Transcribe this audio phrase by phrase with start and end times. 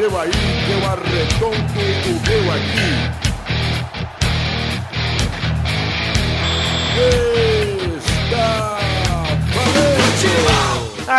[0.00, 1.56] seu aí, que eu arredondo
[2.06, 2.90] o meu aqui.
[6.96, 7.59] Está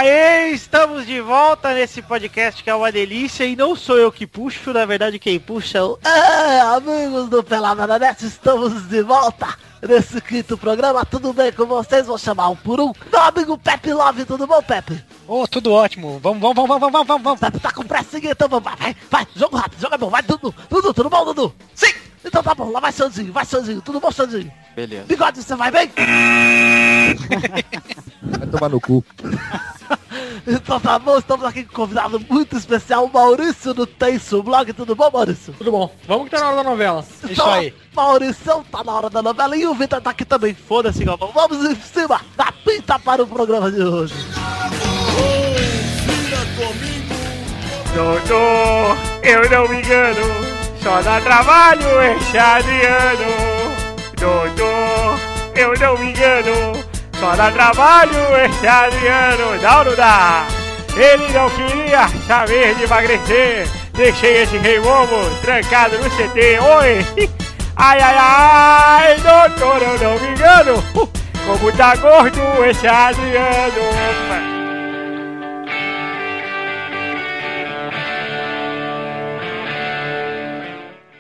[0.02, 4.26] Aê, estamos de volta nesse podcast que é uma delícia e não sou eu que
[4.26, 6.00] puxo, na verdade quem puxa é o...
[6.04, 9.56] Ah, amigos do Pelada Net, estamos de volta
[9.88, 12.08] nesse quinto programa, tudo bem com vocês?
[12.08, 12.92] Vou chamar um por um.
[13.12, 15.06] Meu amigo Pepe Love, tudo bom, Pepe?
[15.28, 16.18] Ô, tudo ótimo.
[16.18, 17.40] Vamos, vamos, vamos, vamos, vamos, vamos, vamos.
[17.40, 20.52] Pepe tá com pressa, então vamos, vai, vai, vai, jogo rápido, joga bom, vai, Dudu,
[20.68, 21.54] Dudu, tudo bom, Dudu?
[21.76, 21.94] Sim!
[22.26, 24.52] Então tá bom, lá vai Sandinho, vai Sandinho, tudo bom, Sandinho?
[24.76, 25.06] Beleza.
[25.06, 25.92] Bigode, você vai bem?
[28.24, 29.06] Vai tomar no cu.
[30.48, 34.96] Então tá bom, estamos aqui com um convidado muito especial, Maurício do Tenso Blog, tudo
[34.96, 35.54] bom, Maurício?
[35.58, 35.92] Tudo bom.
[36.08, 37.06] Vamos que tá na hora da novela.
[37.24, 37.74] Isso Então, aí.
[37.96, 40.54] Maurício, tá na hora da novela e o Vitor tá aqui também.
[40.54, 41.32] Foda-se, Galvão.
[41.34, 44.14] Vamos em cima da pinta para o programa de hoje.
[47.94, 50.22] Doutor, eu não me engano,
[50.82, 53.26] só dá trabalho esse Adriano.
[54.18, 55.20] Doutor,
[55.56, 56.84] eu não me engano,
[57.22, 59.62] só dá trabalho esse Adriano.
[59.62, 60.48] Não, não dá.
[60.96, 63.68] Ele não queria saber de emagrecer.
[63.94, 66.60] Deixei esse rei bobo trancado no CT.
[66.60, 67.30] Oi!
[67.76, 70.84] Ai, ai, ai, doutor, eu não me engano.
[71.46, 74.61] Como tá gordo esse Adriano.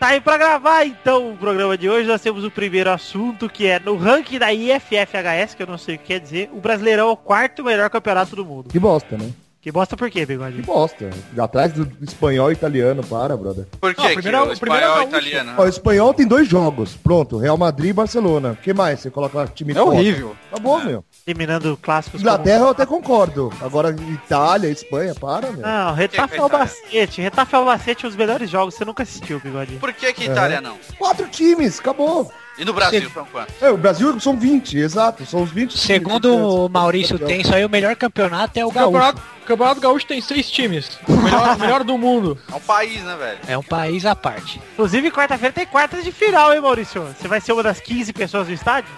[0.01, 2.07] Tá aí pra gravar então o programa de hoje.
[2.07, 5.93] Nós temos o primeiro assunto que é no ranking da IFFHS, que eu não sei
[5.93, 6.49] o que quer dizer.
[6.51, 8.69] O Brasileirão é o quarto melhor campeonato do mundo.
[8.71, 9.31] Que bosta, né?
[9.61, 10.59] Que bosta por quê, Que Bigode?
[10.63, 11.11] bosta.
[11.37, 13.67] Atrás do espanhol e italiano, para, brother.
[13.79, 15.27] Por que, Não, que primeiro é o- o primeiro é o espanhol gaúcho.
[15.27, 15.53] italiano?
[15.55, 16.95] Ó, o espanhol tem dois jogos.
[16.95, 18.53] Pronto, Real Madrid e Barcelona.
[18.53, 18.99] O que mais?
[19.01, 20.35] Você coloca time É horrível.
[20.51, 21.05] Acabou, meu.
[21.27, 23.53] Eliminando clássicos Inglaterra eu até concordo.
[23.61, 25.61] Agora Itália, Espanha, para, meu.
[25.61, 27.21] Não, Retafe Que é o que é Bacete.
[27.21, 28.73] Retafe é o Bacete, os melhores jogos.
[28.73, 29.75] Você nunca assistiu, Bigode.
[29.75, 30.75] Por que que Itália não?
[30.97, 32.31] Quatro times, acabou.
[32.57, 33.55] E no Brasil, são quantos?
[33.61, 35.25] É, o Brasil são 20, exato.
[35.25, 35.81] São os 20 times.
[35.83, 38.91] Segundo o Maurício Tenso aí, o melhor campeonato é o O Gaúcho.
[38.91, 40.99] campeonato, o campeonato Gaúcho tem seis times.
[41.07, 42.37] O melhor, melhor do mundo.
[42.51, 43.39] É um país, né, velho?
[43.47, 44.61] É um país à parte.
[44.73, 47.01] Inclusive, quarta-feira tem quartas de final, hein, Maurício?
[47.19, 48.91] Você vai ser uma das 15 pessoas do estádio?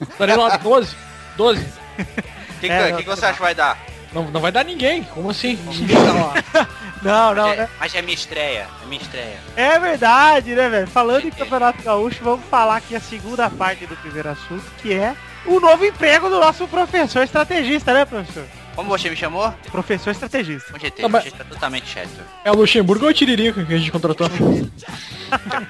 [0.00, 0.94] Estarei lá 12.
[1.36, 1.60] 12.
[1.60, 3.78] O que, É, que, não, que você acha que vai dar?
[4.12, 5.02] Não, não vai dar ninguém.
[5.04, 5.56] Como assim?
[5.56, 6.68] Ninguém tá lá.
[7.00, 8.66] Não, não, é, mas é minha estreia.
[8.82, 9.36] É minha estreia.
[9.54, 10.88] é verdade, né, velho?
[10.88, 15.14] Falando em Campeonato Gaúcho, vamos falar aqui a segunda parte do primeiro assunto, que é
[15.46, 18.44] o novo emprego do nosso professor estrategista, né, professor?
[18.74, 19.54] Como você me chamou?
[19.70, 20.74] Professor estrategista.
[20.76, 22.10] O GT, Tá, mas- tá totalmente chato.
[22.44, 24.28] É o Luxemburgo ou o Tiririca que a gente contratou?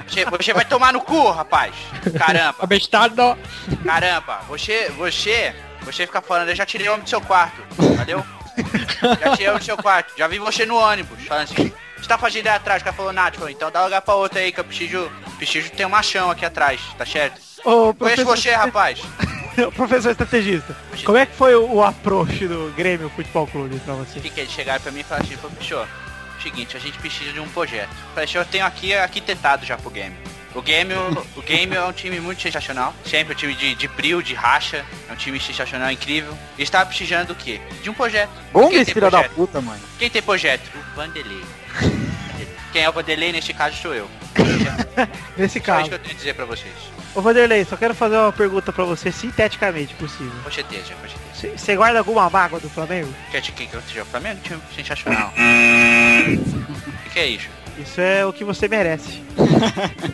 [0.07, 1.75] Você, você vai tomar no cu, rapaz.
[2.17, 3.37] Caramba, Abestado.
[3.85, 4.41] caramba.
[4.49, 5.55] Você, você,
[5.85, 7.63] você fica falando, eu já tirei o homem do seu quarto.
[7.97, 8.25] Valeu?
[9.21, 10.13] Já tirei o homem do seu quarto.
[10.19, 11.25] Já vi você no ônibus.
[11.27, 12.81] Falando assim, o você tá fazendo aí atrás?
[12.83, 15.71] O cara falou, Nath, falou, então dá lugar pra outra aí, que eu preciso, preciso
[15.71, 17.41] ter um machão aqui atrás, tá certo?
[17.65, 19.01] Ô, Conheço você, rapaz.
[19.75, 24.21] professor estrategista, como é que foi o, o approach do Grêmio Futebol Clube pra você?
[24.21, 25.49] O que, que eles chegaram pra mim e falaram assim, pô,
[26.41, 27.91] seguinte, a gente precisa de um projeto.
[28.15, 30.17] Falei, eu tenho aqui arquitetado já pro game.
[30.59, 30.93] O game,
[31.37, 32.93] o game é um time muito sensacional.
[33.05, 34.85] Sempre um time de, de brilho, de racha.
[35.09, 36.37] É um time sensacional, incrível.
[36.59, 37.61] E estava precisando do quê?
[37.81, 38.33] De um projeto.
[38.53, 39.31] Bom tem projeto?
[39.35, 39.81] puta, mano.
[40.01, 40.69] Quem tem projeto?
[40.75, 41.45] O Vanderlei.
[42.73, 44.11] Quem é o Vanderlei nesse caso sou eu.
[45.39, 45.89] Nesse Só isso caso.
[45.91, 46.75] que eu tenho a dizer pra vocês.
[47.15, 50.33] Ô Vanderlei, só quero fazer uma pergunta pra você sinteticamente possível.
[50.43, 51.57] Com certeza, com certeza.
[51.57, 53.15] Você guarda alguma mágoa do Flamengo?
[53.31, 54.41] Quer de quem que eu seja o Flamengo?
[54.43, 55.33] Time sensacional.
[55.37, 57.49] O que, que é isso?
[57.81, 59.23] Isso é o que você merece.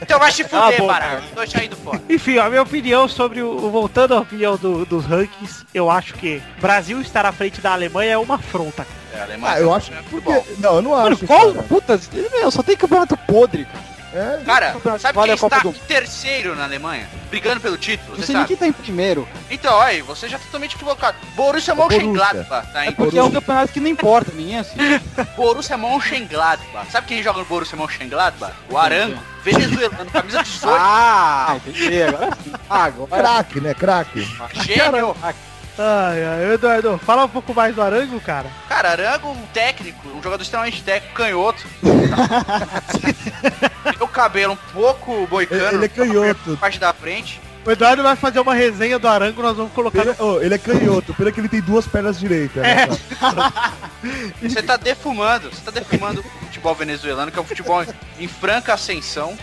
[0.02, 1.22] Então vai se fuder, bom, baralho.
[1.34, 2.00] Tô saindo fora.
[2.08, 3.70] Enfim, a minha opinião sobre o.
[3.70, 8.12] Voltando à opinião do- dos rankings, eu acho que Brasil estar à frente da Alemanha
[8.12, 8.84] é uma afronta.
[8.84, 8.88] cara.
[9.14, 10.10] É, a Alemanha Ah, eu acho jogando que...
[10.10, 10.46] futebol.
[10.58, 11.52] Não, eu não acho, Qual?
[11.52, 11.62] cara.
[11.68, 12.00] Puta,
[12.32, 13.93] meu, só tem campeonato podre, cara.
[14.14, 17.08] É, Cara, sabe Vale quem está do- em terceiro na Alemanha?
[17.30, 18.46] Brigando pelo título, você nem sabe?
[18.48, 19.28] quem tá em primeiro.
[19.50, 21.16] Então, olha, você já tá totalmente equivocado.
[21.34, 24.76] Borussia Mönchengladbach tá É porque é um campeonato que não importa, ninguém assim.
[25.36, 26.90] Borussia Mönchengladbach.
[26.92, 28.54] Sabe quem joga no Borussia Mönchengladbach?
[28.70, 30.76] O Arango, venezuelano, camisa 18.
[30.78, 32.02] Ah, entendi.
[32.02, 32.52] Agora sim.
[32.70, 33.22] Ah, agora.
[33.22, 33.74] craque, né?
[33.74, 34.28] Craque.
[34.64, 35.16] Gênio.
[35.76, 38.48] Ai, ai, Eduardo, fala um pouco mais do Arango, cara.
[38.68, 41.66] Cara, Arango, um técnico, um jogador extremamente técnico, canhoto.
[43.82, 45.78] Tem o cabelo um pouco boicano.
[45.78, 46.56] Ele é canhoto.
[46.58, 47.40] Parte da frente.
[47.66, 50.58] O Eduardo vai fazer uma resenha do Arango, nós vamos colocar Ele, oh, ele é
[50.58, 52.62] canhoto, pena que ele tem duas pernas direitas.
[52.62, 52.86] né,
[53.18, 53.72] cara?
[54.42, 57.82] Você tá defumando, você tá defumando o futebol venezuelano, que é um futebol
[58.18, 59.34] em franca ascensão.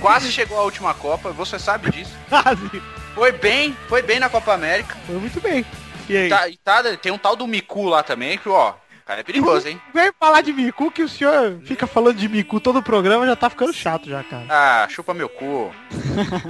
[0.00, 2.10] Quase chegou à última Copa, você sabe disso.
[2.28, 2.82] quase.
[3.14, 4.96] Foi bem, foi bem na Copa América.
[5.06, 5.64] Foi muito bem.
[6.08, 6.28] E aí?
[6.28, 8.74] Tá, e tá, tem um tal do Miku lá também, que ó,
[9.08, 9.80] cara é perigoso, hein?
[9.94, 13.34] Vem falar de Miku que o senhor fica falando de Miku todo o programa, já
[13.34, 14.44] tá ficando chato já, cara.
[14.50, 15.72] Ah, chupa meu cu.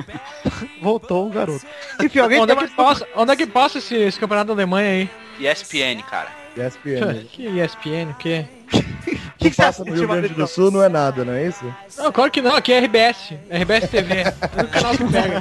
[0.83, 1.65] Voltou o garoto.
[2.03, 2.75] Enfim, alguém Onde é que mais...
[2.75, 5.11] passa, onde é que passa esse, esse campeonato da Alemanha aí?
[5.39, 6.31] ESPN, cara.
[6.57, 7.25] ESPN.
[7.31, 8.45] Que ESPN, o quê?
[9.39, 11.33] O que, que você passa no assiste, Rio Grande do Sul não é nada, não
[11.33, 11.65] é isso?
[11.97, 13.35] Não, claro que não, aqui é RBS.
[13.49, 14.25] RBS TV.
[14.57, 15.39] É o canal que pega.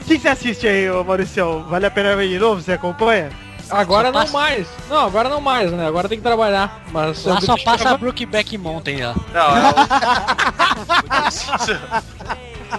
[0.00, 1.64] O que, que você assiste aí, ô Maurício?
[1.64, 2.62] Vale a pena ver de novo?
[2.62, 3.30] Você acompanha?
[3.68, 4.66] Agora Só não passa- mais.
[4.88, 5.86] Não, agora não mais, né?
[5.88, 6.82] Agora tem que trabalhar.
[6.92, 9.14] Mas Lá eu só passa a gravar- Brookback Mountain lá.
[9.34, 9.70] Não, é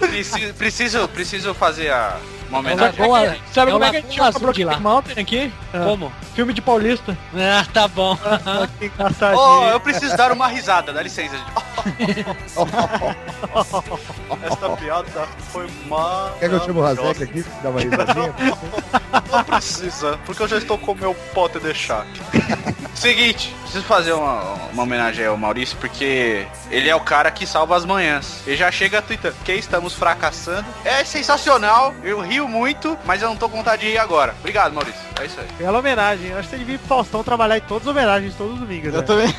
[0.00, 2.16] preciso, preciso, preciso fazer a...
[2.50, 3.00] uma homenagem.
[3.00, 4.78] Lagoa- Sabe é como o é que a gente chama de lá.
[4.80, 5.52] Mountain aqui?
[5.72, 6.12] Ah, Como?
[6.34, 7.16] Filme de paulista.
[7.34, 8.18] Ah, tá bom.
[8.78, 9.40] Que engraçadinho.
[9.40, 12.26] Oh, eu preciso dar uma risada, dá licença, gente.
[14.44, 16.34] Esta piada foi mal.
[16.38, 17.44] Quer que eu chame o Razek aqui?
[17.62, 18.34] Dá uma risadinha?
[19.30, 22.04] Não precisa, porque eu já estou com o meu pote de chá.
[22.94, 24.40] Seguinte, preciso fazer uma,
[24.72, 28.42] uma homenagem ao Maurício, porque ele é o cara que salva as manhãs.
[28.46, 30.66] Ele já chega tweetando que estamos fracassando.
[30.84, 34.34] É sensacional, eu rio muito, mas eu não tô com vontade de rir agora.
[34.40, 35.00] Obrigado, Maurício.
[35.20, 35.46] É isso aí.
[35.58, 36.28] Bela homenagem.
[36.30, 38.60] Eu acho que você devia ir pro Faustão trabalhar em todas as homenagens, todos os
[38.60, 38.94] domingos.
[38.94, 39.06] Eu né?
[39.06, 39.34] também.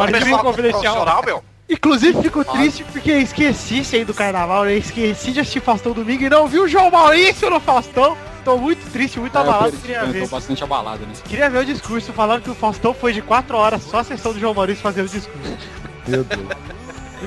[0.00, 0.94] Arquivo confidencial.
[0.94, 1.44] Profissional, meu.
[1.68, 4.74] Inclusive, fico triste porque esqueci isso aí do carnaval, né?
[4.74, 8.16] Esqueci de assistir Faustão domingo e não vi o João Maurício no Faustão.
[8.44, 10.22] Tô muito triste, muito abalado, queria eu ver.
[10.24, 11.22] tô bastante abalado nisso.
[11.22, 14.34] Queria ver o discurso falando que o Faustão foi de 4 horas só a sessão
[14.34, 15.56] do João Maurício fazendo o discurso.
[16.06, 16.48] Meu Deus.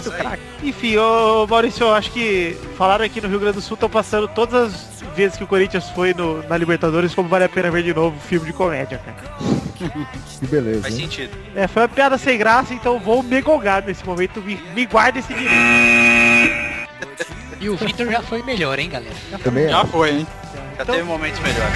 [0.03, 0.43] Muito fraco.
[0.63, 4.27] Enfim, ô Maurício, eu acho que falaram aqui no Rio Grande do Sul, estão passando
[4.27, 7.83] todas as vezes que o Corinthians foi no, na Libertadores como vale a pena ver
[7.83, 9.17] de novo o filme de comédia, cara.
[10.39, 10.81] Que beleza.
[10.81, 11.01] Faz hein?
[11.01, 11.37] sentido.
[11.55, 14.41] É, foi uma piada sem graça, então vou me golgar nesse momento.
[14.41, 15.57] Me, me guarda esse dinheiro.
[17.59, 19.15] E o Victor já foi melhor, hein, galera?
[19.43, 19.69] Também é.
[19.69, 20.27] Já foi, hein?
[20.53, 21.73] Já Então- teve momentos melhores.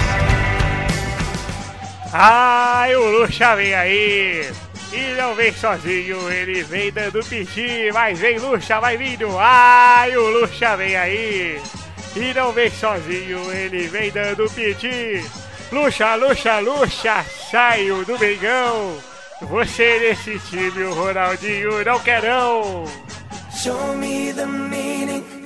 [2.12, 4.50] Ai, o Luxa vem aí.
[4.92, 9.26] E não vem sozinho, ele vem dando piti, mas vem Luxa, vai vindo.
[9.38, 11.60] Ai, o Luxa vem aí.
[12.14, 15.24] E não vem sozinho, ele vem dando piti.
[15.72, 18.98] Luxa, Luxa, Luxa, saiu do Mengão.
[19.40, 22.84] Você nesse time, o Ronaldinho não quer não.
[23.50, 25.41] Show me the meaning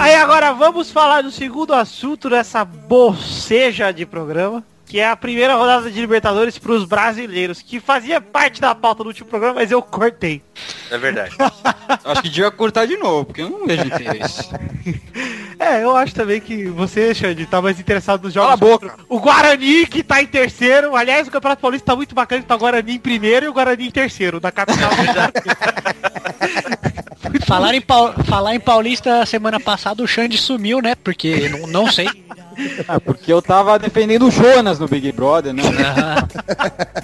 [0.00, 5.56] Aí agora vamos falar do segundo assunto dessa boceja de programa, que é a primeira
[5.56, 9.72] rodada de Libertadores para os brasileiros, que fazia parte da pauta do último programa, mas
[9.72, 10.40] eu cortei.
[10.90, 11.36] É verdade.
[12.04, 14.48] Acho que devia cortar de novo, porque eu não vejo interesse.
[15.60, 18.50] É, eu acho também que você, Xande, tá mais interessado nos jogos.
[18.50, 18.94] Cala a boca.
[19.08, 20.94] O Guarani, que tá em terceiro.
[20.94, 23.52] Aliás, o Campeonato Paulista tá muito bacana, que tá o Guarani em primeiro e o
[23.52, 24.88] Guarani em terceiro, da capital.
[27.46, 27.82] Falar em,
[28.24, 30.94] falar em Paulista semana passada o Xande sumiu, né?
[30.94, 32.08] Porque não, não sei.
[32.88, 35.62] Ah, porque eu tava defendendo o Jonas no Big Brother, né?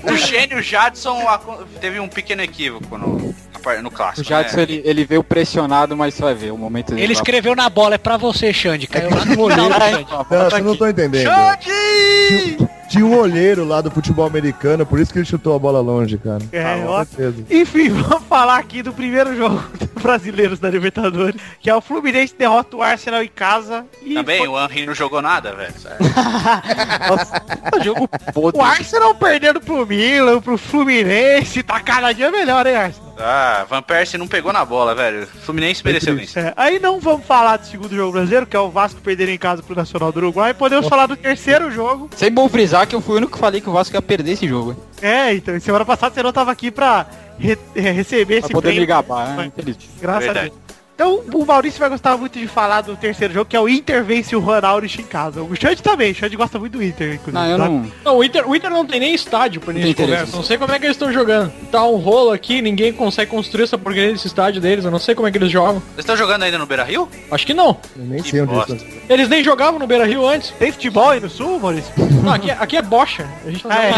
[0.02, 3.34] O gênio Jadson acon- teve um pequeno equívoco no,
[3.82, 4.22] no clássico.
[4.22, 4.62] O Jadson, né?
[4.64, 7.02] ele, ele veio pressionado, mas você vai ver o momento dele.
[7.02, 8.86] Ele escreveu na bola, é pra você, Xande.
[8.88, 10.06] Caiu lá no Xande.
[10.10, 11.30] Não, você não tô entendendo.
[11.60, 12.56] Tinha,
[12.94, 16.16] tinha um olheiro lá do futebol americano, por isso que ele chutou a bola longe,
[16.16, 16.40] cara.
[16.52, 17.04] É, ó.
[17.04, 17.44] certeza.
[17.50, 22.34] Enfim, vamos falar aqui do primeiro jogo dos brasileiros da Libertadores, que é o Fluminense
[22.38, 23.84] derrota o Arsenal em casa.
[24.02, 25.74] E Também, foi- o Henry não jogou nada, velho.
[25.78, 25.98] sério.
[27.82, 28.60] jogo podre.
[28.60, 33.03] o Arsenal perdendo pro Milan, pro Fluminense, tá cada dia melhor, hein, Arsenal?
[33.18, 35.26] Ah, Van Persie não pegou na bola, velho.
[35.26, 36.38] Fluminense mereceu isso.
[36.38, 39.38] É, aí não vamos falar do segundo jogo brasileiro, que é o Vasco perder em
[39.38, 40.52] casa pro Nacional do Uruguai.
[40.52, 42.10] Podemos falar do terceiro jogo.
[42.16, 44.32] Sem bom frisar que eu fui o único que falei que o Vasco ia perder
[44.32, 44.76] esse jogo.
[45.00, 47.06] É, então, semana passada você não tava aqui pra
[47.38, 48.88] re- é, receber Pra esse poder me prêmio.
[48.88, 49.52] gabar, né?
[50.00, 50.38] Graças Verdade.
[50.38, 50.63] a Deus.
[50.94, 54.04] Então, o Maurício vai gostar muito de falar do terceiro jogo, que é o Inter
[54.04, 55.42] vence o Ronaldo em casa.
[55.42, 57.32] O Xande também, o Xande gosta muito do Inter, inclusive.
[57.32, 57.90] Não, eu não.
[58.04, 60.36] Não, o Inter, o Inter não tem nem estádio pra Não gente conversa.
[60.36, 61.52] Não sei como é que eles estão jogando.
[61.72, 64.84] Tá um rolo aqui, ninguém consegue construir essa porcaria desse estádio deles.
[64.84, 65.80] Eu não sei como é que eles jogam.
[65.80, 67.08] Vocês estão jogando ainda no Beira Rio?
[67.28, 67.76] Acho que não.
[67.96, 68.74] Eu nem Que sei onde bosta.
[68.76, 68.86] isso.
[69.08, 70.50] Eles nem jogavam no Beira Rio antes.
[70.60, 71.92] Tem futebol aí no sul, Maurício?
[72.22, 73.26] Não, aqui, é- aqui é bocha.
[73.44, 73.90] A gente tá Ah, é.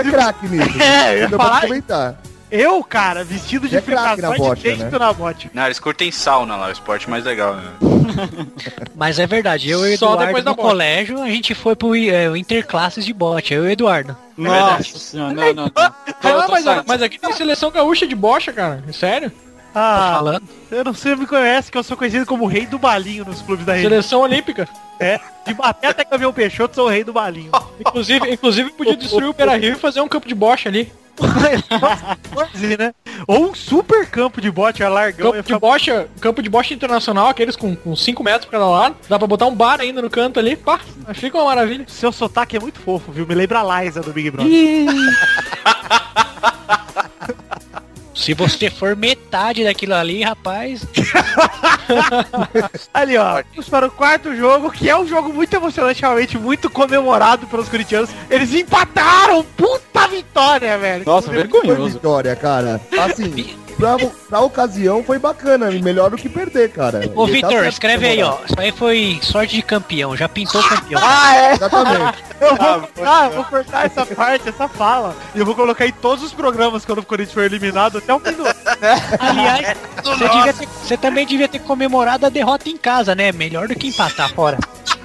[0.00, 0.68] é craque nisso.
[0.78, 2.14] É, eu ia Ainda pode falar- comentar.
[2.50, 4.98] Eu, cara, vestido de É bocha, de dentro né?
[4.98, 5.50] na bote.
[5.52, 7.72] Não, eles curtem sauna lá, o esporte mais legal, né?
[8.96, 10.60] Mas é verdade, eu e o Só Eduardo depois bote.
[10.60, 14.16] colégio, a gente foi pro é, Interclasses de bote, eu e o Eduardo.
[14.36, 15.72] Nossa senhora, não, não, não.
[16.20, 18.82] Ah, mas, mas aqui tem seleção gaúcha de bocha, cara.
[18.92, 19.30] Sério?
[19.74, 20.48] Ah, Falando.
[20.70, 23.42] eu não sei, me conhece, que eu sou conhecido como o rei do balinho nos
[23.42, 23.90] clubes da região.
[23.90, 24.68] Seleção olímpica.
[24.98, 27.50] É, de bater até caminhão Peixoto, sou o rei do balinho.
[27.78, 30.92] Inclusive, inclusive podia destruir o Beira Rio e fazer um campo de bocha ali.
[31.18, 32.94] 14, né?
[33.26, 35.32] Ou um super campo de bote largão.
[35.32, 38.96] Campo de bocha, campo de bocha internacional, aqueles com 5 metros pra cada lado.
[39.08, 40.56] Dá pra botar um bar ainda no canto ali.
[40.56, 40.80] Pá,
[41.14, 41.84] fica uma maravilha.
[41.88, 43.26] Seu sotaque é muito fofo, viu?
[43.26, 44.52] Me lembra a Liza do Big Brother.
[48.18, 50.84] Se você for metade daquilo ali, rapaz.
[52.92, 53.42] Ali, ó.
[53.50, 57.68] Vamos para o quarto jogo, que é um jogo muito emocionante, realmente muito comemorado pelos
[57.68, 58.10] corintianos.
[58.28, 59.44] Eles empataram!
[59.56, 61.04] Puta vitória, velho!
[61.06, 61.94] Nossa, vergonhoso.
[61.94, 62.80] vitória, cara.
[62.98, 63.96] Assim, pra,
[64.28, 67.10] pra ocasião foi bacana, melhor do que perder, cara.
[67.14, 68.36] Ô, Vitor, escreve aí, ó.
[68.44, 70.16] Isso aí foi sorte de campeão.
[70.16, 71.00] Já pintou campeão.
[71.02, 71.52] Ah, é?
[71.52, 72.18] Exatamente.
[72.40, 75.12] Eu vou, ah, eu vou cortar essa parte, essa fala.
[75.34, 78.20] E eu vou colocar em todos os programas quando o Corinthians for eliminado até o
[78.20, 78.54] fim do ano.
[79.18, 83.32] Aliás, você, devia ter- você também devia ter comemorado a derrota em casa, né?
[83.32, 84.56] Melhor do que empatar fora.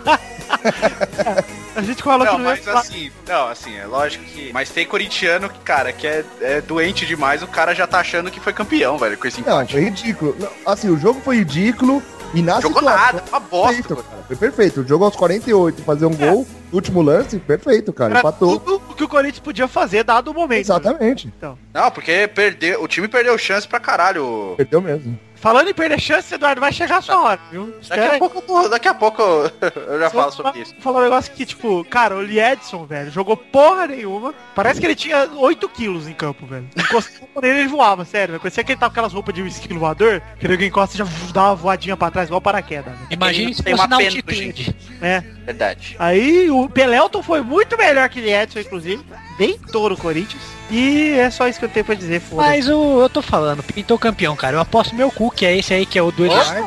[1.75, 2.79] A gente falou que Não, não ia mas falar.
[2.81, 4.51] assim, não, assim, é lógico que.
[4.53, 8.29] Mas tem corintiano que, cara, que é, é doente demais, o cara já tá achando
[8.29, 9.73] que foi campeão, velho, com esse Não, empate.
[9.73, 10.35] foi ridículo.
[10.39, 12.01] Não, Assim, o jogo foi ridículo
[12.33, 13.05] e na Jogou situação...
[13.05, 13.73] nada, uma bosta.
[13.75, 14.23] Perfeito, cara.
[14.27, 14.81] Foi perfeito.
[14.81, 18.11] O jogo aos 48, fazer um gol, último lance, perfeito, cara.
[18.11, 18.59] Era Empatou.
[18.59, 20.61] tudo o que o Corinthians podia fazer, dado o momento.
[20.65, 21.33] Exatamente.
[21.73, 24.53] Não, porque perdeu, o time perdeu chance pra caralho.
[24.57, 25.17] Perdeu mesmo.
[25.35, 27.65] Falando em perder chance, Eduardo, vai chegar a sua hora, viu?
[27.65, 29.51] Daqui Espera a pouco, eu tô- daqui a pouco eu,
[29.99, 30.73] já falo sobre isso.
[30.79, 34.33] Falar um negócio que, tipo, cara, o Liedson, velho, jogou porra nenhuma.
[34.55, 36.65] Parece que ele tinha 8 quilos em campo, velho.
[36.77, 38.29] Encostou nele ele voava, sério.
[38.31, 38.39] velho.
[38.41, 41.05] Parecia que ele tava com aquelas roupas de esquilo voador, que ele encosta e já
[41.33, 43.07] dá uma voadinha pra trás, igual paraquedas, né?
[43.11, 44.75] Imagine se tem fosse uma na pena, altitude.
[45.01, 45.23] É.
[45.45, 45.95] Verdade.
[45.99, 49.03] Aí o Pelelton foi muito melhor que o Liedson, inclusive.
[49.37, 50.41] Deitou no Corinthians.
[50.71, 53.61] E é só isso que eu tenho pra dizer, foda Mas o, eu tô falando,
[53.61, 54.55] pintou campeão, cara.
[54.55, 56.63] Eu aposto meu cu, que é esse aí que é o do Eduardo.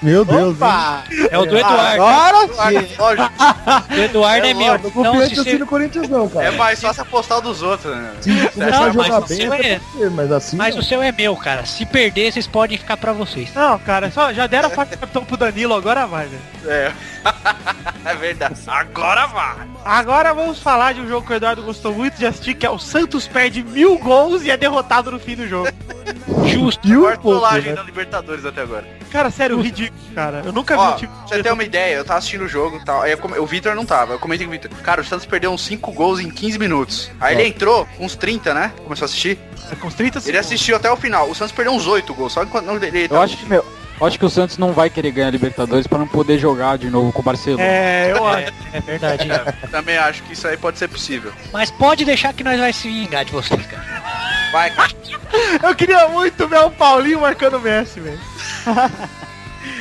[0.00, 1.28] Meu Deus, hein?
[1.30, 2.02] É o do Eduardo.
[2.02, 2.88] Agora sim.
[3.92, 4.66] O do Eduardo é, É meu.
[4.72, 5.58] Não Então, confio se você...
[5.72, 6.46] Corinthians, não, cara.
[6.46, 8.12] é mais fácil apostar o dos outros, né?
[8.20, 10.56] Se começar Não, a jogar mas bem, o seu até é- mas assim.
[10.56, 10.82] Mas não.
[10.82, 11.64] o seu é meu, cara.
[11.64, 13.52] Se perder, vocês podem ficar pra vocês.
[13.54, 16.42] Não, cara, só já deram a faixa de capitão pro Danilo, agora vai, velho.
[16.66, 16.92] É.
[18.04, 18.54] é verdade.
[18.66, 19.56] Agora vai.
[19.84, 22.70] Agora vamos falar de um jogo que o Eduardo gostou muito de assistir, que é
[22.70, 25.68] o Santos perde mil gols e é derrotado no fim do jogo.
[26.46, 26.86] Justo.
[26.86, 27.76] E o trollagem né?
[27.76, 28.84] da Libertadores até agora.
[29.10, 30.42] Cara, sério, ridículo, cara.
[30.44, 31.12] Eu nunca vi Ó, um time.
[31.12, 33.02] pra você ter uma ideia, eu tava assistindo o jogo e tal.
[33.02, 34.14] Aí eu come- o Vitor não tava.
[34.14, 34.70] Eu comentei com o Vitor.
[34.82, 37.10] Cara, o Santos perdeu uns 5 gols em 15 minutos.
[37.20, 38.72] Aí ele entrou com uns 30, né?
[38.82, 39.38] Começou a assistir.
[39.80, 40.46] Com os 30 Ele segundos.
[40.46, 41.30] assistiu até o final.
[41.30, 42.32] O Santos perdeu uns 8 gols.
[42.32, 44.90] Só enquanto não ele Eu acho que, meu, eu acho que o Santos não vai
[44.90, 47.62] querer ganhar a Libertadores pra não poder jogar de novo com o Barcelona.
[47.62, 48.52] É, eu acho.
[48.72, 49.28] É, é verdade.
[49.70, 51.32] também acho que isso aí pode ser possível.
[51.52, 54.02] Mas pode deixar que nós vai se vingar de vocês, cara.
[54.52, 54.72] Vai.
[55.62, 58.20] Eu queria muito ver o Paulinho marcando o Messi, velho.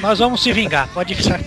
[0.02, 1.40] Nós vamos se vingar, pode ficar.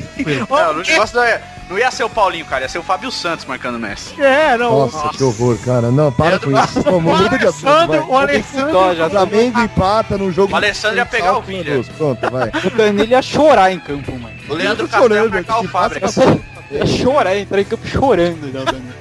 [0.48, 2.62] Não, o negócio não, é, não ia ser o Paulinho, cara.
[2.62, 4.20] Ia ser o Fábio Santos marcando o Messi.
[4.20, 4.86] É, não.
[4.86, 5.90] Nossa, que horror, cara.
[5.90, 6.82] Não, para com isso.
[6.84, 7.74] Pô, muda de assunto, vai.
[7.84, 8.96] Alessandro, o Alessandro.
[8.96, 10.52] Já O Flamengo empata num jogo.
[10.52, 11.42] O Alessandro ia pegar o.
[11.46, 11.88] Lanús.
[11.90, 12.48] Pronto, vai.
[12.48, 14.34] O Danilo ia chorar em campo, mano.
[14.48, 16.06] O Leandro tô Castel ia chorando, marcar o que Fábrica.
[16.06, 16.38] passa-
[16.70, 18.46] Ia chorar, ia entrar em campo chorando.
[18.52, 18.94] Né, o Danilo.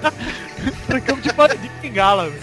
[1.05, 2.34] Campo de banda de velho.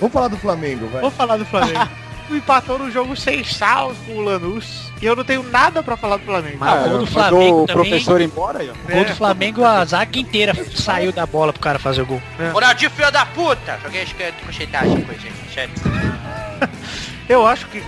[0.00, 1.00] Vamos falar do Flamengo, vai.
[1.02, 1.88] Vamos falar do Flamengo.
[2.30, 4.87] Empatou no jogo sem sal com o Lanús.
[5.00, 6.58] E eu não tenho nada pra falar do Flamengo.
[6.60, 7.90] Ah, o gol do Flamengo o também.
[7.90, 8.72] professor embora aí, ó.
[8.72, 12.22] O gol do Flamengo, a zaga inteira saiu da bola pro cara fazer o gol.
[12.52, 13.78] Ronaldinho, filho da puta!
[13.82, 15.72] Joguei que é concheitagem, coisa, gente.
[17.28, 17.82] Eu acho que,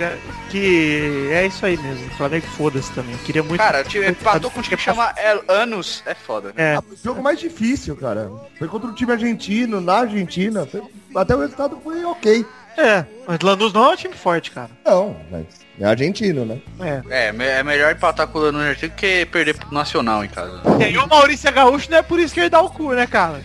[0.51, 2.07] que é isso aí mesmo.
[2.09, 3.17] O Flamengo foda-se também.
[3.25, 3.57] Queria muito.
[3.59, 6.03] Cara, o time empatou com um time que chama El Anos.
[6.05, 6.53] É foda.
[6.57, 6.75] É.
[6.75, 8.31] Ah, o jogo mais difícil, cara.
[8.59, 10.67] Foi contra um time argentino, na Argentina.
[10.67, 10.83] Foi-
[11.17, 12.45] Até o resultado foi ok.
[12.77, 14.71] É, mas Lanús não é um time forte, cara.
[14.85, 15.45] Não, mas
[15.79, 16.59] é argentino, né?
[16.81, 17.29] É.
[17.29, 20.61] É, me- é melhor empatar com o Lanús Argentino que perder pro Nacional em casa.
[20.91, 23.41] E o Maurício Gaúcho não é por isso que ele dá o cu, né, cara?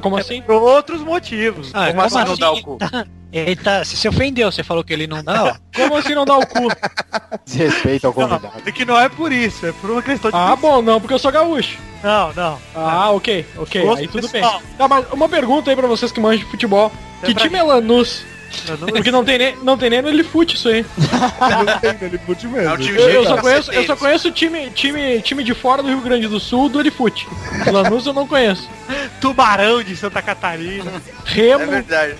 [0.00, 0.40] Como assim?
[0.42, 1.70] Por outros motivos.
[1.74, 2.78] Ah, Como assim não dá o cu?
[3.32, 5.54] Ele tá, se se ofendeu, você falou que ele não dá, ó.
[5.74, 6.68] Como assim não dá o cu?
[7.44, 8.50] Desrespeito ao convidado.
[8.66, 10.36] É que não é por isso, é por uma questão de.
[10.36, 11.78] Ah, bom, não, porque eu sou gaúcho.
[12.02, 12.58] Não, não.
[12.74, 14.42] Ah, ok, ok, Gosto aí tudo bem.
[14.42, 14.62] pessoal.
[14.76, 16.90] Tá, mas uma pergunta aí pra vocês que manjam de futebol.
[17.24, 18.24] Que pra time é Lanús?
[18.68, 20.84] Lanús- Porque não tem nem, não tem nem no Elifute isso aí.
[21.40, 22.74] Não tem, fute mesmo.
[22.74, 25.88] É time Eu, eu só conheço, eu só conheço time, time, time de fora do
[25.88, 27.26] Rio Grande do Sul do Elifute.
[27.70, 28.68] Lanús eu não conheço.
[29.20, 30.90] Tubarão de Santa Catarina.
[31.26, 31.70] É Remo.
[31.70, 32.14] verdade.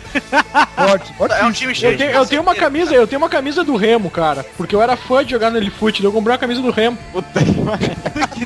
[0.76, 1.34] Forte, forte.
[1.34, 3.64] É um time cheio Eu de tenho, eu tenho uma camisa, eu tenho uma camisa
[3.64, 4.44] do Remo, cara.
[4.56, 5.58] Porque eu era fã de jogar no
[6.02, 6.99] daí eu comprei uma camisa do Remo.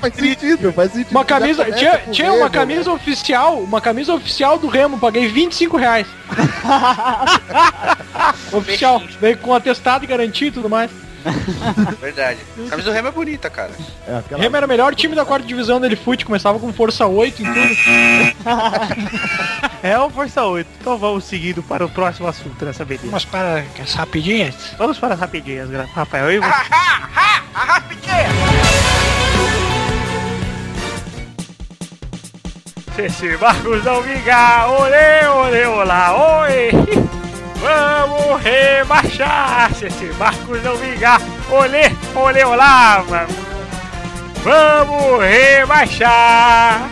[0.01, 1.11] Faz sentido, faz sentido.
[1.13, 5.77] Uma camisa, tinha, tinha Remo, uma camisa oficial, uma camisa oficial do Remo, paguei 25
[5.77, 6.07] reais.
[8.53, 10.91] oficial, veio com atestado e garantia e tudo mais.
[12.01, 12.39] Verdade.
[12.67, 13.73] A camisa do Remo é bonita, cara.
[14.07, 14.43] É, aquela...
[14.43, 17.47] Remo era o melhor time da quarta divisão do Elifute, começava com força 8 em
[17.47, 17.75] tudo.
[19.85, 20.67] É o Força 8.
[20.81, 23.07] Então vamos seguindo para o próximo assunto dessa beleza.
[23.07, 24.55] Vamos para as rapidinhas.
[24.79, 26.33] Vamos para as rapidinhas, Rafael.
[26.33, 26.47] E você?
[26.47, 28.15] A rapidinha!
[32.97, 36.71] Se esse Marcos não vingar, olê, olê, olá, oi!
[37.65, 39.73] Vamos rebaixar!
[39.75, 41.19] Se esse Marcos não vingar,
[41.51, 43.35] olê, olê, olá, mano!
[44.43, 46.91] Vamos rebaixar!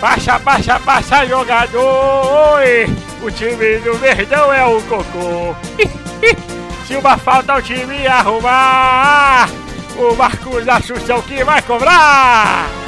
[0.00, 2.62] Baixa, baixa, baixa, jogador!
[3.22, 5.54] O time do Verdão é o cocô!
[6.88, 9.46] Se uma falta o time arrumar,
[9.98, 12.85] o Marcos Assunção é que vai cobrar!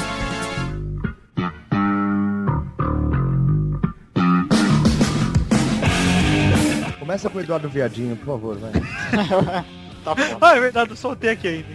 [7.08, 8.70] Começa com o Eduardo Viadinho, por favor, vai.
[10.40, 11.68] Ah, é verdade, eu soltei aqui ainda.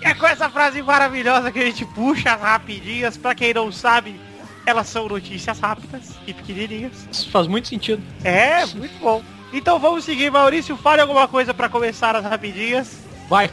[0.00, 3.16] E é com essa frase maravilhosa que a gente puxa as rapidinhas.
[3.16, 4.20] Pra quem não sabe,
[4.64, 7.08] elas são notícias rápidas e pequenininhas.
[7.10, 8.02] Isso faz muito sentido.
[8.24, 9.22] É, muito bom.
[9.52, 10.76] Então vamos seguir, Maurício.
[10.76, 12.98] Fale alguma coisa pra começar as rapidinhas.
[13.28, 13.50] Vai.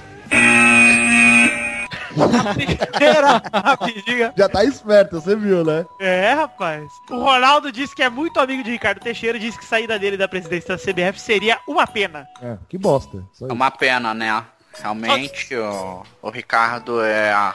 [2.13, 4.33] Primeira rapidinha.
[4.37, 5.85] Já tá esperto, você viu, né?
[5.99, 6.89] É, rapaz.
[7.09, 9.39] O Ronaldo disse que é muito amigo de Ricardo Teixeira.
[9.39, 12.27] Disse que saída dele da presidência da CBF seria uma pena.
[12.41, 13.23] É, que bosta.
[13.33, 14.43] Só É uma pena, né?
[14.81, 17.53] Realmente, o, o Ricardo é,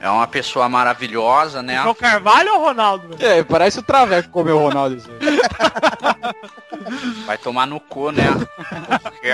[0.00, 1.74] é uma pessoa maravilhosa, né?
[1.74, 3.16] É o Carvalho ou o Ronaldo?
[3.18, 5.02] É, parece o Traveco comeu o Ronaldo.
[5.20, 5.38] Aí.
[7.26, 8.24] Vai tomar no cu, né?
[9.02, 9.28] Porque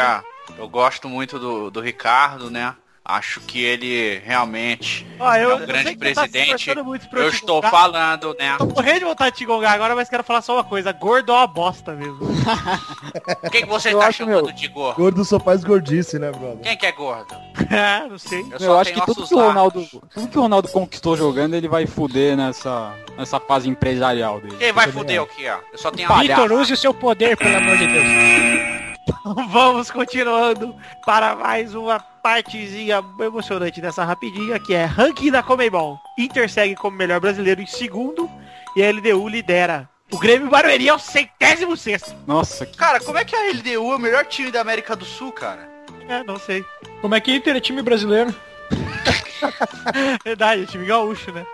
[0.59, 2.75] eu gosto muito do, do Ricardo, né?
[3.07, 6.75] Acho que ele realmente Ó, eu, é um eu grande tá presidente.
[7.11, 7.71] pra Eu te estou gongar.
[7.71, 8.57] falando, né?
[8.57, 10.91] Tô morrendo de vontade de te gongar agora, mas quero falar só uma coisa.
[10.91, 12.19] Gordo é uma bosta mesmo.
[12.23, 14.97] O que, que você Eu está acho, chamando meu, de gordo?
[14.97, 16.61] Gordo só faz gordice, né, brother?
[16.63, 17.35] Quem que é gordo?
[17.71, 18.41] é, não sei.
[18.53, 21.69] Eu, Eu acho que tudo que o Ronaldo, tudo que o Ronaldo conquistou jogando, ele
[21.69, 24.57] vai fuder nessa, nessa fase empresarial dele.
[24.57, 25.31] Quem vai fuder acho.
[25.31, 25.59] o que, ó?
[25.71, 26.41] Eu só tenho Palhaço.
[26.43, 28.94] Vitor, use o seu poder, pelo amor de Deus.
[29.51, 35.99] Vamos continuando para mais uma partezinha emocionante dessa rapidinha, que é ranking da Comebol.
[36.19, 38.31] Inter segue como melhor brasileiro em segundo
[38.77, 39.89] e a LDU lidera.
[40.11, 42.15] O Grêmio Barueri é o centésimo sexto.
[42.27, 45.05] Nossa, que Cara, como é que a LDU é o melhor time da América do
[45.05, 45.69] Sul, cara?
[46.09, 46.65] É, não sei.
[47.01, 48.35] Como é que Inter é time brasileiro?
[50.25, 51.45] Verdade, é time gaúcho, né?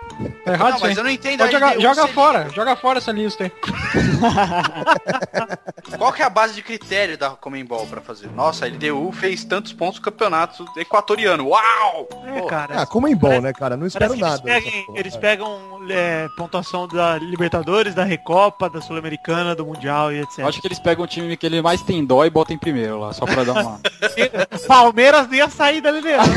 [0.45, 1.43] Tá errado Não, mas eu não entendo
[1.79, 3.51] joga ser- fora, joga fora essa lista aí.
[6.01, 8.27] Qual que é a base de critério da Comembol pra fazer?
[8.31, 11.49] Nossa, a LDU fez tantos pontos no campeonato equatoriano.
[11.49, 12.09] Uau!
[12.25, 12.81] É, cara.
[12.81, 13.77] Ah, como em bom, né, cara?
[13.77, 14.41] Não espero nada.
[14.49, 15.21] Eles pegam, porra, eles vai.
[15.21, 15.59] pegam
[15.91, 20.39] é, pontuação da Libertadores, da Recopa, da Sul-Americana, do Mundial e etc.
[20.39, 22.59] eu acho que eles pegam o time que ele mais tem dó e botam em
[22.59, 23.79] primeiro lá, só pra dar uma...
[24.67, 26.31] Palmeiras nem ia sair da liderança.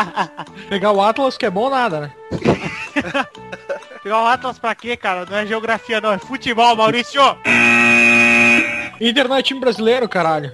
[0.70, 2.12] Pegar o Atlas, que é bom nada, né?
[4.02, 5.26] Pegar o Atlas pra quê, cara?
[5.28, 6.10] Não é geografia, não.
[6.10, 7.20] É futebol, Maurício.
[9.04, 10.50] Inter não é time brasileiro, caralho.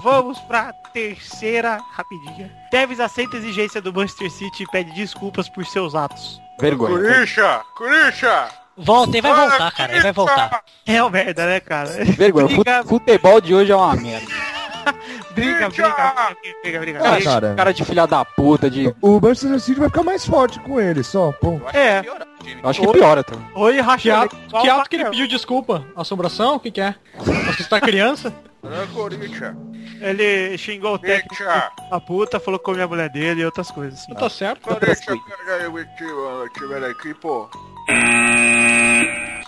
[0.00, 2.48] Vamos pra terceira rapidinha.
[2.70, 6.40] Tevez aceita a exigência do Manchester City e pede desculpas por seus atos.
[6.60, 6.96] Vergonha.
[6.96, 7.62] Curixa!
[7.76, 8.48] Curixa!
[8.76, 9.92] Volta, ele vai voltar, cara.
[9.92, 10.62] Ele vai voltar.
[10.86, 11.90] É uma merda, né, cara?
[12.04, 12.48] Vergonha.
[12.86, 14.53] Futebol de hoje é uma merda.
[15.34, 17.54] Briga, briga, briga, briga, Ah, cara.
[17.54, 18.94] Cara de filha da puta, de...
[19.00, 21.60] O Manchester City vai ficar mais forte com ele, só, pô.
[21.72, 22.02] Eu É.
[22.62, 23.34] Eu acho que piora, tá?
[23.54, 25.84] Oi, ato, que, ato que ele pediu desculpa?
[25.96, 26.56] Assombração?
[26.56, 26.94] O que que é?
[27.48, 28.34] Assustar criança?
[30.00, 34.00] Ele xingou o técnico da puta, falou que comeu a mulher dele e outras coisas.
[34.00, 34.14] assim.
[34.14, 34.68] Tá certo.
[36.54, 37.48] Time da equipe, pô.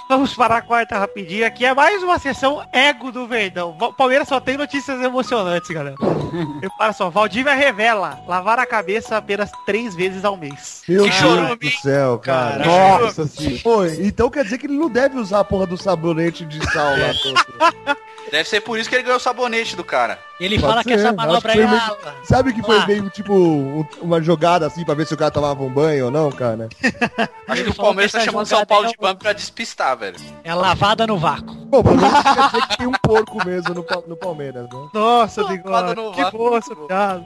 [0.08, 3.76] Vamos para a quarta rapidinha, que é mais uma sessão ego do Verdão.
[3.96, 5.96] Palmeiras só tem notícias emocionantes, galera.
[6.62, 10.82] Repara só, Valdívia revela lavar a cabeça apenas três vezes ao mês.
[10.88, 12.64] Meu Que Deus chorume, do céu, cara.
[12.64, 13.62] Nossa senhora.
[13.62, 16.92] Pô, então quer dizer que ele não deve usar a porra do sabonete de sal
[16.96, 17.96] lá.
[18.30, 20.18] Deve ser por isso que ele ganhou o sabonete do cara.
[20.40, 21.66] Ele Pode fala que ser, essa acho manobra que é...
[21.66, 25.30] meio- Sabe que foi meio tipo um- uma jogada assim pra ver se o cara
[25.30, 26.68] tomava um banho ou não, cara?
[27.48, 29.32] Acho Ele que o Palmeiras que tá essa chamando São Paulo é de banco pra
[29.32, 30.16] despistar, velho.
[30.44, 31.54] é lavada no vácuo.
[31.66, 34.88] Bom, pelo menos quer dizer que tem um porco mesmo no, no Palmeiras, né?
[34.92, 37.24] Nossa, Bigode, no que vácuo, boa essa piada.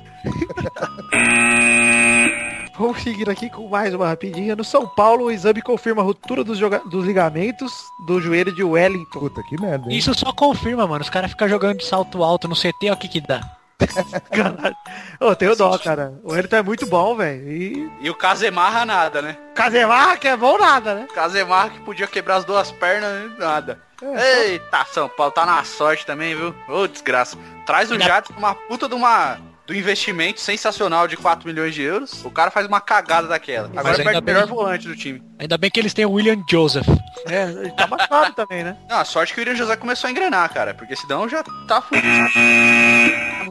[2.80, 4.56] Vamos seguir aqui com mais uma rapidinha.
[4.56, 7.70] No São Paulo, o exame confirma a ruptura dos, joga- dos ligamentos
[8.06, 9.20] do joelho de Wellington.
[9.20, 9.98] Puta, que merda, hein?
[9.98, 11.02] Isso só confirma, mano.
[11.02, 13.40] Os caras ficam jogando de salto alto no CT, ó o que que dá.
[14.32, 14.76] Caralho.
[15.20, 16.14] Ô, tenho dó, cara.
[16.24, 17.48] O Wellington é muito bom, velho.
[17.50, 19.36] E E o Casemarra nada, né?
[19.54, 21.06] Casemar, que é bom nada, né?
[21.14, 23.78] Casemarra que podia quebrar as duas pernas, nada.
[24.02, 26.54] É, Eita, São Paulo tá na sorte também, viu?
[26.66, 27.36] Ô, desgraça.
[27.66, 29.38] Traz o Jadson uma puta de uma
[29.70, 32.24] do investimento sensacional de 4 milhões de euros.
[32.24, 33.68] O cara faz uma cagada daquela.
[33.68, 35.22] Agora ainda perde o bem- melhor volante do time.
[35.38, 36.88] Ainda bem que eles têm o William Joseph.
[37.28, 38.76] É, ele tá machucado também, né?
[38.88, 40.74] Não, a sorte que o William José começou a engrenar, cara.
[40.74, 42.02] Porque senão já tá fudido.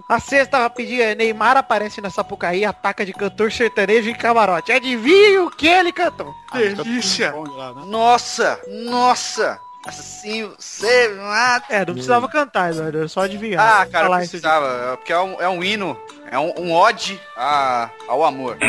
[0.10, 4.74] A sexta rapidinha é Neymar aparece na Sapucaí, ataca de cantor sertanejo em camarote.
[4.74, 6.34] Adivinha o que ele cantou?
[6.54, 7.34] Delícia!
[7.86, 8.60] Nossa!
[8.68, 9.58] Nossa!
[9.90, 11.66] Assim você mata.
[11.70, 13.82] É, não precisava cantar, Eduardo, só adivinhar.
[13.82, 14.98] Ah, cara, Falar precisava.
[14.98, 15.98] Porque é um, é um hino.
[16.32, 18.58] É um, um ode a, ao amor.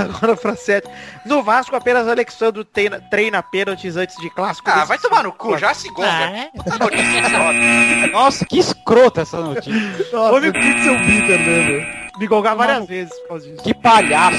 [0.00, 0.88] Agora pra sete.
[1.24, 4.68] No Vasco, apenas Alexandre treina, treina pênaltis antes de clássico.
[4.70, 6.50] Ah, vai tomar no cu, já se gosta.
[6.78, 8.06] Notícia é.
[8.12, 10.06] Nossa, que escrota essa notícia.
[10.12, 12.00] Nossa, Homem- tem que ser o Peter mesmo.
[12.18, 13.62] Me golgar várias vezes por causa disso.
[13.62, 14.36] Que palhaço.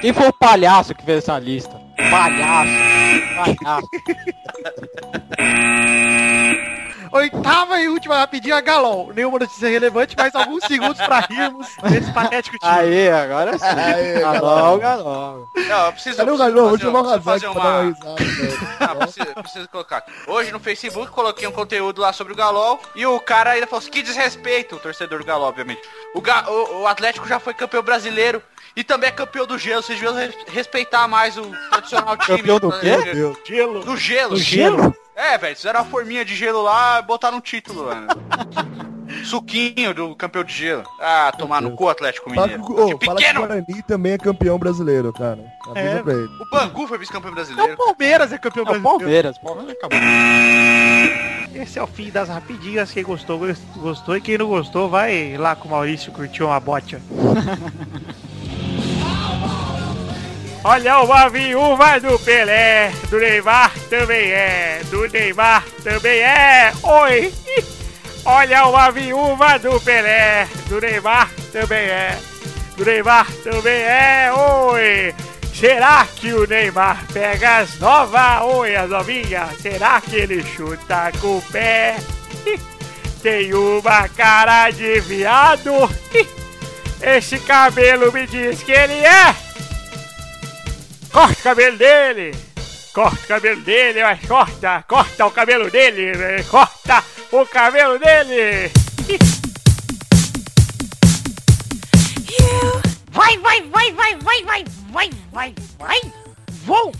[0.00, 1.80] Quem foi o palhaço que fez essa lista?
[2.10, 2.89] Palhaço.
[7.12, 9.12] Oitava e última rapidinha, Galol.
[9.12, 12.72] Nenhuma notícia relevante, mas alguns segundos pra rirmos desse patético time.
[12.72, 13.64] Aê, agora sim.
[13.64, 15.48] Aê, Galol, galol.
[15.56, 16.68] Não, eu preciso, Cadê o preciso Galão?
[16.68, 17.82] Vou fazer, chamar fazer uma uma...
[17.82, 18.14] risada.
[18.78, 20.04] Ah, preciso, preciso colocar.
[20.28, 23.80] Hoje no Facebook coloquei um conteúdo lá sobre o Galol e o cara ainda falou
[23.80, 25.82] assim, que desrespeito, o torcedor do Galol, obviamente.
[26.14, 28.40] O, Ga- o, o Atlético já foi campeão brasileiro
[28.76, 29.82] e também é campeão do gelo.
[29.82, 32.38] Vocês deviam res- respeitar mais o tradicional time.
[32.38, 32.96] Campeão do quê?
[33.14, 33.80] Meu Gelo.
[33.84, 34.34] Do gelo.
[34.34, 34.94] Do gelo?
[35.16, 38.06] É, velho, fizeram uma forminha de gelo lá e botaram um título, mano.
[39.24, 40.84] Suquinho do campeão de gelo.
[41.00, 42.64] Ah, tomar no cu, Atlético Fala Mineiro.
[42.64, 43.46] que, ô, Que fala que o pequeno!
[43.46, 45.44] Guarani também é campeão brasileiro, cara.
[45.68, 46.02] Avisa É.
[46.02, 46.24] pra ele.
[46.40, 47.76] O Bangu foi vice-campeão É o brasileiro.
[47.76, 48.98] Palmeiras é campeão É o brasileiro.
[48.98, 49.38] Palmeiras.
[49.38, 49.98] Palmeiras acabou.
[51.62, 52.92] Esse é o fim das rapidinhas.
[52.92, 53.40] Quem gostou,
[53.76, 54.16] gostou.
[54.16, 56.96] E quem não gostou, vai lá com o Maurício curtir uma bote.
[60.62, 66.70] Olha uma viúva do Pelé, do Neymar também é, do Neymar também é.
[66.82, 67.32] Oi!
[68.26, 72.18] Olha uma viúva do Pelé, do Neymar também é,
[72.76, 74.30] do Neymar também é.
[74.32, 75.14] Oi!
[75.54, 78.42] Será que o Neymar pega as novas?
[78.42, 79.58] Oi, as novinhas.
[79.60, 81.96] Será que ele chuta com o pé?
[83.22, 85.72] Tem uma cara de viado.
[87.02, 89.49] Esse cabelo me diz que ele é.
[91.12, 92.34] Corta o cabelo dele!
[92.92, 94.84] Corta o cabelo dele, mas corta!
[94.86, 96.44] Corta o cabelo dele!
[96.44, 98.70] Corta o cabelo dele!
[103.12, 106.00] Vai, vai, vai, vai, vai, vai, vai, vai, vai,
[106.64, 106.92] vou,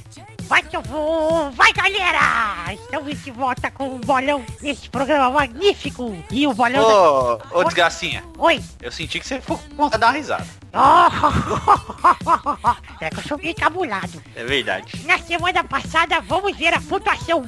[0.51, 2.73] vai que eu vou, vai galera!
[2.73, 7.35] Estamos de volta com o Bolão nesse programa magnífico e o Bolão da...
[7.55, 8.61] Ô, ô desgracinha, Oi!
[8.83, 10.45] eu senti que você ficou com vontade de dar uma risada.
[13.01, 14.21] é que eu sou meio cabulado.
[14.35, 15.07] É verdade.
[15.07, 17.45] Na semana passada, vamos ver a pontuação.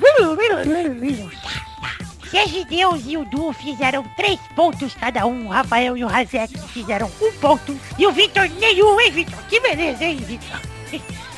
[2.30, 5.48] Sergi Deus e o Du fizeram três pontos cada um.
[5.48, 7.76] O Rafael e o Razek fizeram um ponto.
[7.98, 9.42] E o Vitor nenhum, hein, Vitor?
[9.48, 10.60] Que beleza, hein, Vitor?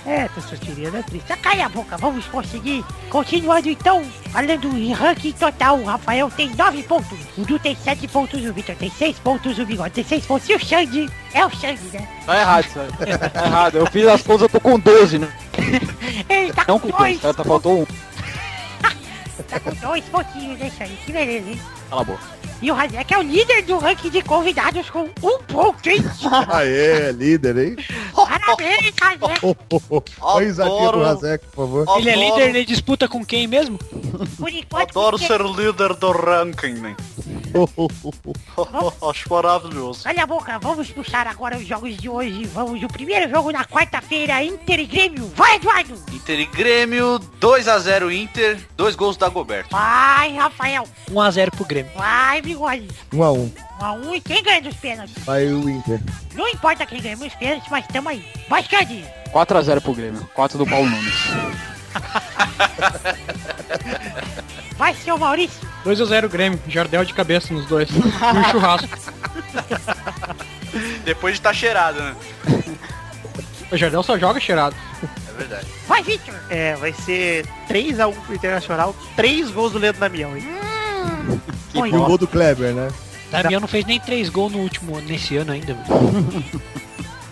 [0.07, 1.33] É, essa tirinha é triste.
[1.33, 2.85] Ah, Cala a boca, vamos conseguir.
[3.09, 7.19] Continuando então, falando em ranking total, o Rafael tem nove pontos.
[7.39, 10.49] O Du tem sete pontos, o Vitor tem seis pontos, o Bigode tem seis pontos.
[10.49, 12.07] E o Xande é o Xande, né?
[12.27, 13.19] Tá errado isso aí.
[13.19, 13.79] Tá errado.
[13.79, 15.33] Eu fiz as contas, eu tô com 12, né?
[16.29, 17.87] Ele tá Não com com dois, 12, tá, faltou um.
[19.49, 20.97] tá com dois pontinhos, né, Xande?
[21.07, 21.61] Que beleza, hein?
[21.89, 22.35] Cala a boca.
[22.63, 26.03] E o Razek é o líder do ranking de convidados com um ponto, hein?
[26.49, 27.77] Aê, é líder, hein?
[28.47, 29.39] Parabéns, Razek.
[29.43, 30.03] Oh, oh, oh.
[30.21, 31.99] Olha o risadinha pro Razek, por favor.
[31.99, 33.79] Ele é líder, ele disputa com quem mesmo?
[34.39, 36.97] Por enquanto, Adoro porque- ser líder do ranking, né?
[39.09, 40.05] Acho maravilhoso.
[40.05, 42.45] Cala a boca, vamos puxar agora os jogos de hoje.
[42.47, 45.31] Vamos, o primeiro jogo na quarta-feira, Inter e Grêmio.
[45.37, 45.95] Vai, Eduardo!
[46.13, 49.71] Inter e Grêmio, 2x0 Inter, dois gols da Goberto.
[49.71, 50.89] Vai, Rafael!
[51.11, 51.93] 1x0 pro Grêmio.
[51.95, 52.89] Vai, Bigode!
[53.13, 53.53] Um a um.
[53.81, 55.23] Um a um e quem ganha dos pênaltis?
[55.25, 56.01] Vai o Inter.
[56.35, 58.25] Não importa quem ganha os pênaltis, mas tamo aí.
[58.49, 59.05] Vai, Xande!
[59.33, 60.29] 4x0 pro Grêmio.
[60.35, 61.15] 4 do Paulo Nunes.
[64.85, 65.67] Vai, seu Maurício!
[65.87, 67.89] 2x0 Grêmio, Jardel de cabeça nos dois.
[67.91, 68.99] Um churrasco.
[71.07, 72.15] Depois de estar cheirado, né?
[73.73, 74.77] O Jardel só joga cheirado.
[75.27, 75.67] É verdade.
[75.89, 76.35] Vai, Victor!
[76.51, 80.45] É, vai ser 3x1 pro Internacional, 3 gols do Leandro Damião, hein?
[81.73, 82.91] E o gol do Kleber, né?
[83.31, 85.73] Damião não fez nem três gols no último nesse ano ainda.
[85.73, 86.45] velho.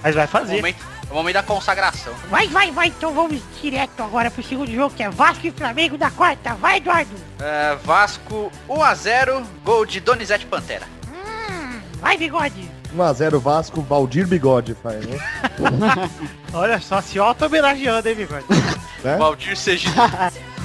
[0.02, 0.56] Mas vai fazer.
[0.56, 0.82] momento,
[1.12, 2.14] é o momento da consagração.
[2.30, 2.88] Vai, vai, vai!
[2.88, 6.54] Então vamos direto agora pro segundo jogo, que é Vasco e Flamengo da quarta.
[6.54, 7.10] Vai, Eduardo!
[7.38, 10.86] É, Vasco 1x0, gol de Donizete Pantera.
[11.06, 12.70] Hum, vai, Bigode!
[12.96, 15.18] 1x0 Vasco, Valdir Bigode faz, né?
[16.52, 18.46] Olha só, se auto-homenageando, hein, Bigode?
[19.04, 19.16] né?
[19.16, 19.90] Valdir seja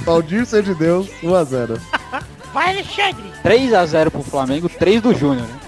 [0.04, 1.78] Valdir seja de Deus, 1x0.
[2.54, 3.32] Vai, Alexandre!
[3.44, 5.60] 3x0 pro Flamengo, 3 do Júnior, né?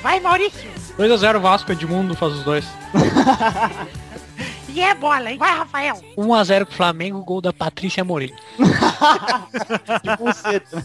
[0.00, 0.71] Vai, Maurício.
[0.98, 2.64] 2x0 Vasco, Edmundo faz os dois.
[4.74, 5.36] E é bola, hein?
[5.36, 6.00] Vai, Rafael.
[6.16, 8.32] 1x0 pro Flamengo, gol da Patrícia Morim.
[8.56, 10.82] De buceta.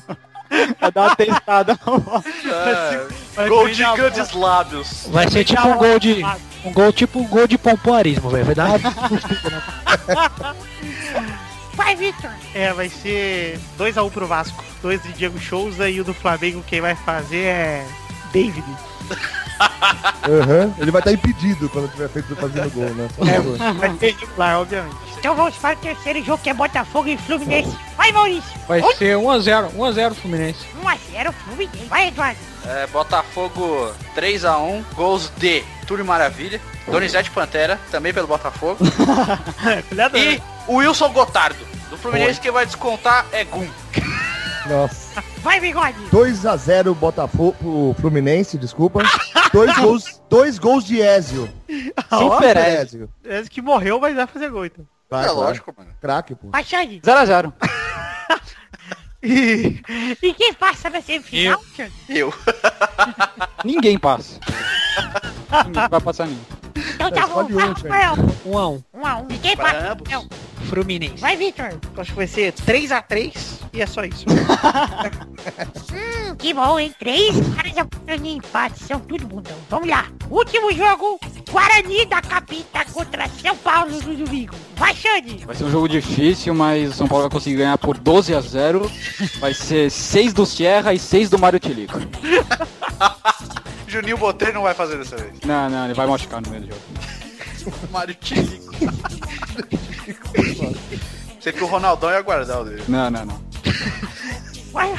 [0.79, 1.79] Vai dar uma testada.
[3.37, 5.07] É, gol de grandes lábios.
[5.09, 6.21] Vai ser tipo um gol de.
[6.65, 8.45] Um gol tipo um gol de pompoarismo, velho.
[8.45, 8.79] Vai dar uma...
[11.73, 12.31] Vai, Victor.
[12.55, 14.63] É, vai ser 2x1 pro Vasco.
[14.81, 17.87] Dois de Diego Souza e o do Flamengo quem vai fazer é
[18.33, 18.65] David.
[19.81, 20.73] Aham.
[20.77, 23.07] Ele vai estar impedido quando tiver feito fazendo gol, né?
[23.19, 24.95] É, vai ter regular, obviamente.
[25.17, 27.75] Então vamos para o terceiro jogo que é Botafogo e Fluminense.
[27.97, 28.59] Vai, Maurício.
[28.67, 30.65] Vai ser 1x0, 1x0 Fluminense.
[30.83, 31.85] 1x0 Fluminense.
[31.85, 32.39] Vai, Eduardo.
[32.65, 38.77] É, Botafogo 3x1, gols de Túlio Maravilha, Donizete Pantera, também pelo Botafogo,
[40.15, 41.65] e o Wilson Gotardo.
[41.89, 43.67] Do Fluminense quem vai descontar é Gum.
[44.67, 45.23] Nossa.
[45.41, 45.95] Vai, Bigode.
[46.11, 49.01] 2x0 Botafogo pro Fluminense, desculpa.
[49.65, 51.49] Dois gols, dois gols de Ezio.
[52.09, 53.09] Super Ezio.
[53.23, 54.85] Esse que morreu, mas vai fazer gol, então.
[55.09, 55.39] Vai, é claro.
[55.39, 55.89] lógico, mano.
[56.01, 56.49] Craque, pô.
[56.49, 57.01] Vai, Xande.
[57.01, 57.53] 0x0.
[59.23, 59.81] E
[60.21, 61.91] E quem passa na semifinal, Xande?
[62.07, 62.31] Eu.
[63.65, 64.39] Ninguém passa.
[65.65, 66.45] Ninguém vai passar ninguém.
[66.93, 67.47] Então tá bom.
[67.47, 67.87] Vai, um, Xande.
[67.87, 68.15] Rafael.
[68.45, 68.83] 1x1.
[68.95, 69.31] 1x1.
[69.31, 69.91] E quem passa?
[69.91, 70.09] ambos.
[70.11, 70.27] Não.
[70.65, 71.17] Fluminense.
[71.17, 71.79] Vai, Victor.
[71.97, 73.33] acho que vai ser 3x3
[73.73, 74.25] e é só isso.
[75.93, 76.93] Hum, que bom, hein?
[76.99, 78.83] Três caras em empate.
[78.83, 79.55] São tudo bundão.
[79.69, 80.05] Vamos lá.
[80.29, 81.17] Último jogo.
[81.49, 84.53] Guarani da Capita contra São Paulo no domingo.
[84.75, 85.45] Vai, Xande.
[85.45, 88.41] Vai ser um jogo difícil, mas o São Paulo vai conseguir ganhar por 12 a
[88.41, 88.91] 0.
[89.39, 91.97] Vai ser 6 do Sierra e 6 do Mário Tilico.
[93.87, 95.39] Juninho Botelho não vai fazer dessa vez.
[95.45, 96.81] Não, não, ele vai machucar no meio do jogo.
[97.89, 98.73] Mário Tilico.
[101.39, 102.83] Sei que o Ronaldão ia guardar o dele.
[102.87, 103.41] Não, não, não.
[104.71, 104.93] Vai.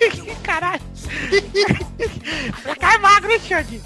[0.42, 0.82] Caralho.
[2.62, 3.80] Pra cá é magro, hein, Xande.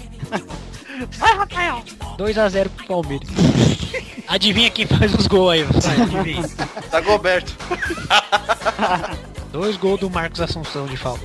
[1.17, 1.83] Vai, Rafael.
[2.17, 3.27] 2x0 pro Palmeiras.
[4.27, 6.49] Adivinha quem faz os gols aí, vai, adivinha.
[6.89, 7.55] Tá Goberto.
[9.51, 11.23] Dois gols do Marcos Assunção de falta.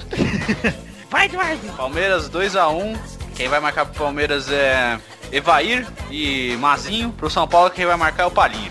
[1.11, 1.67] Vai, Eduardo.
[1.77, 2.99] Palmeiras 2x1.
[3.35, 4.99] Quem vai marcar pro Palmeiras é
[5.33, 7.11] Evair e Mazinho.
[7.13, 8.71] Pro São Paulo quem vai marcar é o Palinha.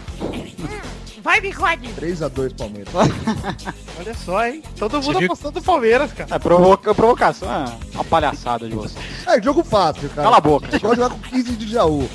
[1.22, 1.88] Vai, Bigode.
[2.00, 2.94] 3x2 Palmeiras.
[4.00, 4.64] Olha só, hein?
[4.78, 5.26] Todo Você mundo viu?
[5.28, 6.36] apostando no Palmeiras, cara.
[6.36, 8.98] É provoca, provocação, é uma palhaçada de você.
[9.28, 10.24] É, jogo fácil, cara.
[10.24, 10.68] Cala a boca.
[10.80, 12.10] Pode jogar com 15 de Jaú.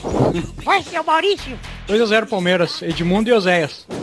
[0.64, 1.58] Vai, seu Maurício.
[1.88, 3.86] 2x0 Palmeiras, Edmundo e Oséias.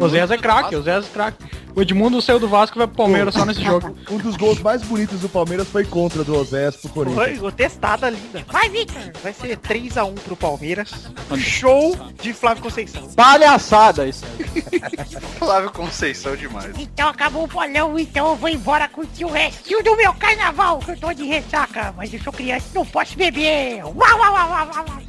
[0.00, 1.44] Oséias é craque, Oséias é craque.
[1.74, 3.96] O Edmundo saiu do Vasco e vai pro Palmeiras só nesse jogo.
[4.10, 7.38] Um dos gols mais bonitos do Palmeiras foi contra do Oséias pro Corinthians.
[7.38, 8.44] Foi, testada linda.
[8.48, 9.02] Vai, Victor.
[9.22, 10.90] Vai ser 3x1 pro Palmeiras.
[11.36, 13.08] Show de Flávio Conceição.
[13.14, 14.82] Palhaçada isso aí.
[15.38, 16.72] Flávio Conceição demais.
[16.78, 20.90] Então acabou o bolão, então eu vou embora curtir o restinho do meu carnaval, que
[20.90, 23.82] eu tô de ressaca, mas eu sou criança e não posso beber.
[23.84, 25.02] Uau, uau, uau, uau, uau.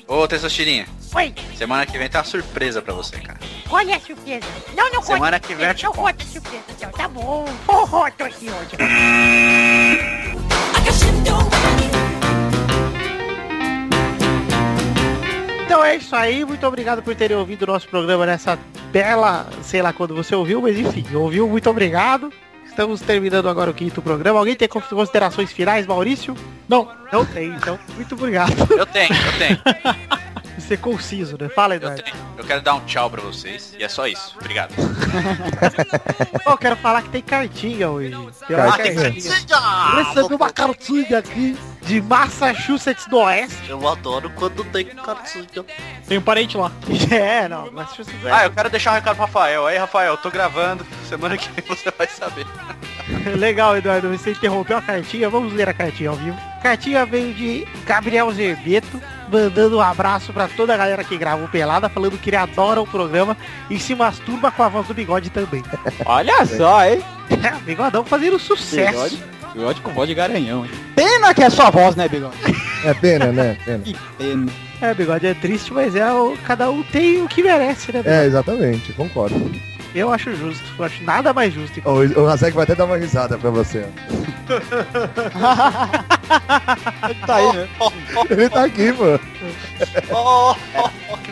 [0.08, 3.40] Ô, Tessostirinha, Oi, semana que vem tem uma surpresa pra você, cara.
[3.70, 4.48] olha a surpresa.
[4.74, 5.14] Não, não conta.
[5.14, 7.46] Semana que vem eu te Não conta a surpresa, então, tá bom.
[7.68, 8.78] Oh, oh, tô aqui hoje.
[15.66, 18.58] Então é isso aí, muito obrigado por terem ouvido o nosso programa nessa
[18.92, 22.32] bela, sei lá quando você ouviu, mas enfim, ouviu, muito obrigado.
[22.66, 24.40] Estamos terminando agora o quinto programa.
[24.40, 26.36] Alguém tem considerações finais, Maurício?
[26.68, 28.52] Não, Não tem, então muito obrigado.
[28.72, 29.60] Eu tenho, eu tenho,
[30.68, 31.48] Ser conciso, né?
[31.50, 32.04] Fala, eu Eduardo.
[32.04, 32.16] tenho.
[32.38, 33.74] Eu quero dar um tchau pra vocês.
[33.80, 34.34] E é só isso.
[34.40, 34.74] Obrigado.
[36.46, 38.10] Eu quero falar que tem cartinha hoje.
[38.48, 39.34] Tem uma Ah, tem cartinha.
[39.98, 43.70] Eu recebi uma cartinha aqui de Massachusetts do Oeste.
[43.70, 45.46] Eu adoro quando tem cartinha.
[46.08, 46.72] tem um parente lá.
[47.12, 49.66] É, não, Massachusetts do Ah, eu quero deixar um recado pro Rafael.
[49.68, 50.86] Aí, Rafael, eu tô gravando.
[51.08, 52.46] Semana que vem você vai saber.
[53.38, 56.38] Legal, Eduardo, você interrompeu a cartinha, vamos ler a cartinha ao vivo.
[56.60, 61.44] A cartinha veio de Gabriel Zerbeto, mandando um abraço pra toda a galera que grava
[61.44, 63.36] o Pelada, falando que ele adora o programa
[63.70, 65.64] e se masturba com a voz do bigode também.
[66.06, 67.02] Olha só, hein?
[67.30, 68.92] É, bigodão fazendo sucesso.
[68.92, 70.72] Bigode, bigode com voz de garanhão, hein?
[70.96, 72.36] Pena que é sua voz, né, bigode?
[72.86, 73.58] É pena, né?
[73.66, 73.80] Pena.
[73.84, 74.52] Que pena.
[74.82, 78.02] É, bigode é triste, mas é o, cada um tem o que merece, né?
[78.06, 79.52] É, exatamente, concordo.
[79.96, 81.82] Eu acho justo, eu acho nada mais justo.
[81.84, 83.86] O, o Razek vai até dar uma risada pra você.
[83.86, 83.88] ó.
[87.26, 87.68] Tá aí, né?
[88.30, 89.20] Ele tá aqui, mano.
[90.12, 91.32] Oh, oh, oh, que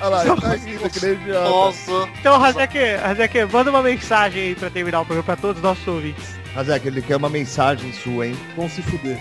[0.00, 1.48] Olha lá, ele tá aqui, tá que nem idiota.
[1.48, 2.08] Nossa.
[2.18, 5.86] Então, Razek, Razek, manda uma mensagem aí pra terminar o programa pra todos os nossos
[5.86, 6.36] ouvintes.
[6.54, 8.36] Razek, ele quer uma mensagem sua, hein?
[8.56, 9.18] Vão se fuder.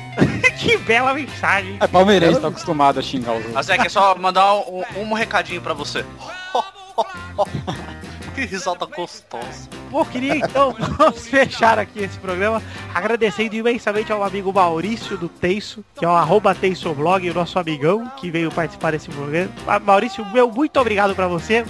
[0.58, 1.78] que bela mensagem.
[1.82, 3.70] É palmeirense, tá acostumado a xingar os outros.
[3.70, 6.06] É que é só mandar um, um recadinho pra você.
[8.36, 9.70] Que risada gostosa.
[9.90, 10.76] Bom, queria então
[11.16, 12.62] fechar aqui esse programa
[12.94, 18.12] agradecendo imensamente ao amigo Maurício do Teiço, que é o arroba TeiçoBlog, o nosso amigão
[18.18, 19.50] que veio participar desse programa.
[19.66, 21.64] Ah, Maurício, meu muito obrigado pra você.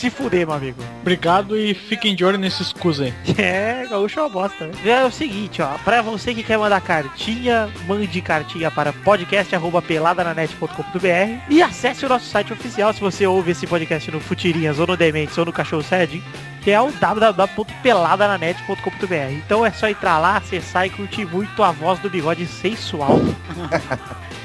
[0.00, 0.82] Se fuder, meu amigo.
[1.02, 3.12] Obrigado e fiquem de olho nesses cus aí.
[3.36, 4.68] É, gaúcho é uma bosta.
[4.68, 4.72] né?
[4.82, 11.62] É o seguinte, ó, pra você que quer mandar cartinha, mande cartinha para podcast@peladananet.com.br e
[11.62, 15.36] acesse o nosso site oficial se você ouve esse podcast no Futirinhas ou no Dementes
[15.36, 16.22] ou no Cachorro Sede,
[16.60, 19.32] que é o www.peladananet.com.br.
[19.32, 23.20] Então é só entrar lá, acessar e curtir muito a voz do bigode sensual.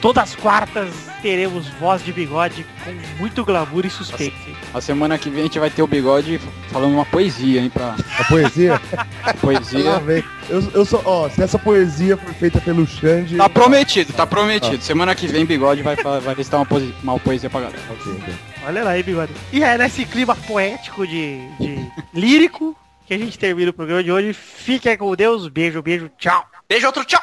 [0.01, 4.55] Todas as quartas teremos voz de bigode com muito glamour e suspense.
[4.73, 7.95] A semana que vem a gente vai ter o bigode falando uma poesia, hein, pra
[8.19, 8.79] A poesia?
[9.41, 10.03] Poesia.
[10.47, 13.37] Eu, eu sou, ó, se essa poesia for feita pelo Xande.
[13.37, 14.83] Tá prometido, tá prometido.
[14.83, 16.67] Semana que vem bigode vai, vai listar uma,
[17.01, 17.81] uma poesia pra galera.
[17.89, 18.33] Ok, ok.
[18.67, 19.31] Olha lá aí, bigode.
[19.53, 22.75] E é nesse clima poético de, de lírico
[23.05, 24.33] que a gente termina o programa de hoje.
[24.33, 25.47] Fiquem com Deus.
[25.47, 26.43] Beijo, beijo, tchau.
[26.67, 27.21] Beijo, outro tchau.